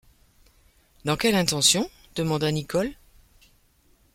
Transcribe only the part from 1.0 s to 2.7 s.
Dans quelle intention? demanda